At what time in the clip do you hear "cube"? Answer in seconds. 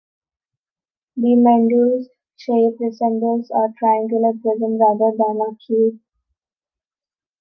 5.63-5.99